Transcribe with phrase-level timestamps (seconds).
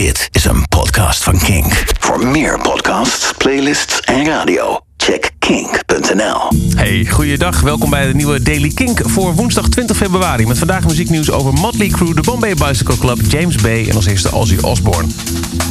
[0.00, 1.84] Dit is een podcast van Kink.
[1.98, 6.58] Voor meer podcasts, playlists en radio, check kink.nl.
[6.76, 7.60] Hey, goeiedag.
[7.60, 10.46] Welkom bij de nieuwe Daily Kink voor woensdag 20 februari.
[10.46, 14.34] Met vandaag muzieknieuws over Motley Crue, de Bombay Bicycle Club, James Bay en als eerste
[14.34, 15.08] Ozzy Osbourne.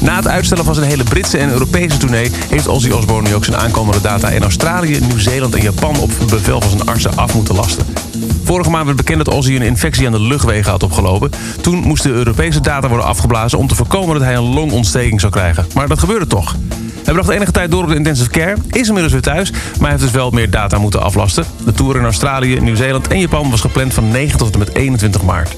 [0.02, 2.32] Na het uitstellen van zijn hele Britse en Europese tournee...
[2.50, 6.00] heeft Ozzy Osbourne nu ook zijn aankomende data in Australië, Nieuw-Zeeland en Japan...
[6.00, 8.09] op bevel van zijn artsen af moeten lasten.
[8.50, 11.32] Vorige maand werd bekend dat Ozzy een infectie aan de luchtwegen had opgelopen.
[11.62, 13.58] Toen moesten de Europese data worden afgeblazen...
[13.58, 15.66] om te voorkomen dat hij een longontsteking zou krijgen.
[15.74, 16.56] Maar dat gebeurde toch.
[17.04, 19.52] Hij bracht enige tijd door op de intensive care, is inmiddels weer thuis...
[19.80, 21.46] maar heeft dus wel meer data moeten aflasten.
[21.66, 25.22] De tour in Australië, Nieuw-Zeeland en Japan was gepland van 9 tot en met 21
[25.22, 25.56] maart.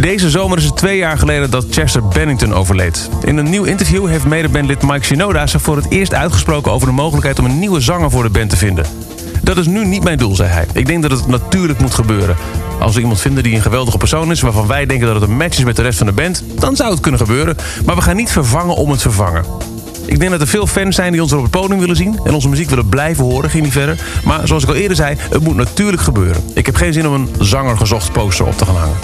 [0.00, 3.08] Deze zomer is het twee jaar geleden dat Chester Bennington overleed.
[3.24, 6.92] In een nieuw interview heeft medebandlid Mike Shinoda zich voor het eerst uitgesproken over de
[6.92, 8.84] mogelijkheid om een nieuwe zanger voor de band te vinden.
[9.42, 10.66] Dat is nu niet mijn doel, zei hij.
[10.72, 12.36] Ik denk dat het natuurlijk moet gebeuren.
[12.80, 14.40] Als we iemand vinden die een geweldige persoon is...
[14.40, 16.44] waarvan wij denken dat het een match is met de rest van de band...
[16.58, 17.56] dan zou het kunnen gebeuren.
[17.84, 19.44] Maar we gaan niet vervangen om het vervangen.
[20.06, 22.20] Ik denk dat er veel fans zijn die ons op het podium willen zien...
[22.24, 23.98] en onze muziek willen blijven horen, ging niet verder.
[24.24, 26.42] Maar zoals ik al eerder zei, het moet natuurlijk gebeuren.
[26.54, 28.96] Ik heb geen zin om een zanger gezocht poster op te gaan hangen.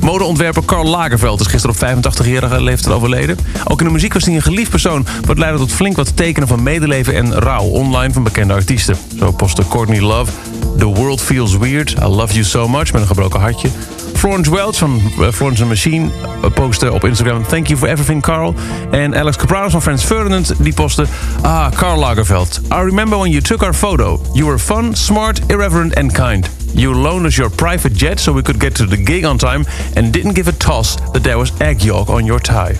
[0.00, 3.38] Modeontwerper Karl Lagerveld is gisteren op 85-jarige leeftijd overleden.
[3.64, 5.06] Ook in de muziek was hij een geliefd persoon...
[5.26, 7.64] wat leidde tot flink wat tekenen van medeleven en rouw...
[7.64, 8.96] online van bekende artiesten.
[9.18, 10.32] Zo postte Courtney Love...
[10.78, 12.92] The World Feels Weird, I Love You So Much...
[12.92, 13.68] met een gebroken hartje.
[14.14, 16.08] Florence Welch van uh, Florence Machine
[16.44, 17.46] uh, postte op Instagram...
[17.46, 18.54] Thank you for everything, Carl.
[18.90, 21.06] En Alex Capranos van Friends Ferdinand die postte...
[21.40, 22.60] Ah, Karl Lagerveld.
[22.72, 24.20] I remember when you took our photo.
[24.32, 26.59] You were fun, smart, irreverent and kind.
[26.74, 29.64] You loaned us your private jet so we could get to the gig on time...
[29.96, 32.78] and didn't give a toss that there was egg yolk on your tie.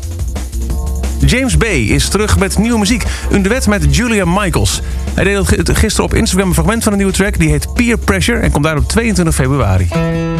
[1.25, 3.05] James Bay is terug met nieuwe muziek.
[3.31, 4.81] Een duet met Julia Michaels.
[5.15, 7.39] Hij deed gisteren op Instagram een fragment van een nieuwe track...
[7.39, 9.89] die heet Peer Pressure en komt daar op 22 februari.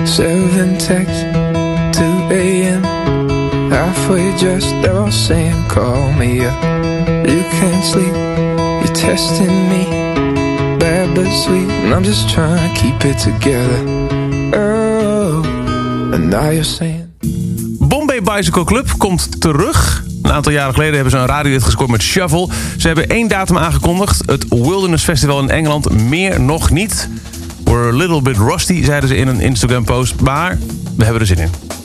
[0.05, 1.25] 7 text
[1.91, 2.85] 2 a.m.
[3.71, 6.63] Halfway just there saying call me up.
[7.29, 8.15] You can't sleep,
[8.83, 10.00] you're testing me.
[11.27, 13.85] And I'm just trying to keep it together.
[14.55, 15.45] Oh,
[16.13, 17.09] and now you're saying.
[17.79, 20.05] Bombay Bicycle Club komt terug.
[20.23, 22.49] Een aantal jaren geleden hebben ze een radiohit gescoord met Shuffle.
[22.79, 24.23] Ze hebben één datum aangekondigd.
[24.27, 25.91] Het Wilderness Festival in Engeland.
[26.09, 27.09] Meer nog niet.
[27.65, 30.21] We're a little bit rusty, zeiden ze in een Instagram post.
[30.21, 30.59] Maar
[30.97, 31.80] we hebben er zin in.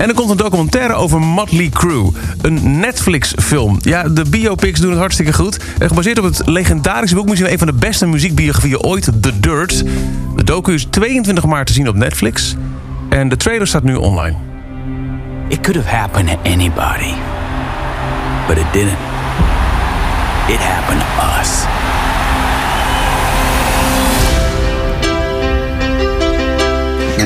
[0.00, 2.10] En er komt een documentaire over Motley Crue.
[2.42, 3.78] Een Netflix-film.
[3.80, 5.58] Ja, de biopics doen het hartstikke goed.
[5.78, 7.28] Gebaseerd op het legendarische boek...
[7.28, 9.84] misschien een van de beste muziekbiografieën ooit, The Dirt.
[10.36, 12.56] De docu is 22 maart te zien op Netflix.
[13.08, 14.36] En de trailer staat nu online.
[15.48, 17.14] It could have happened to anybody,
[18.48, 18.98] but it didn't.
[20.48, 21.64] It happened to us.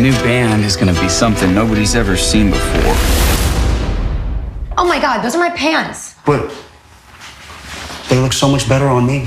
[0.05, 2.95] New band is going to be something nobody's ever seen before.
[4.77, 6.15] Oh my god, those are my pants.
[6.25, 6.53] But
[8.09, 9.27] they look so much better on me.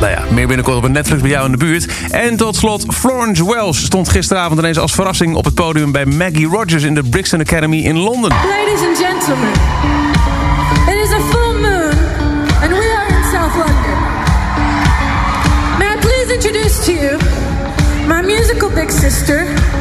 [0.00, 1.86] Nou ja, meer binnenkort op Netflix bij jou in de buurt.
[2.10, 6.46] En tot slot, Florence Welsh stond gisteravond ineens als verrassing op het podium bij Maggie
[6.46, 8.30] Rogers in de Brixton Academy in Londen.
[8.30, 9.48] Ladies and gentlemen,
[19.10, 19.73] sister,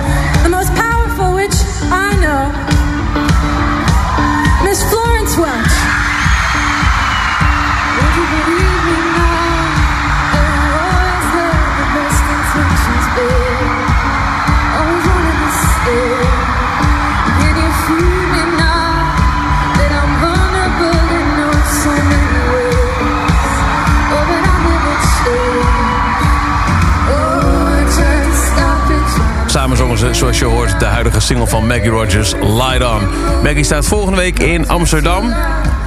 [30.12, 33.10] zoals je hoort, de huidige single van Maggie Rogers, Light On.
[33.44, 35.34] Maggie staat volgende week in Amsterdam.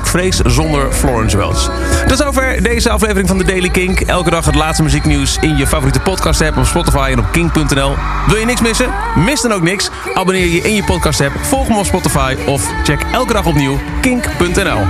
[0.03, 1.71] Vrees zonder Florence Welch.
[2.07, 4.01] Tot zover deze aflevering van de Daily Kink.
[4.01, 7.95] Elke dag het laatste muzieknieuws in je favoriete podcast app op Spotify en op kink.nl.
[8.27, 8.93] Wil je niks missen?
[9.17, 9.91] Mis dan ook niks.
[10.15, 13.79] Abonneer je in je podcast app, volg me op Spotify of check elke dag opnieuw
[14.01, 14.81] kink.nl.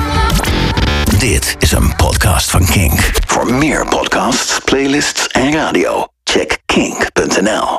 [1.18, 3.10] Dit is een podcast van Kink.
[3.26, 7.66] Voor meer podcasts, playlists en radio, check kink.nl.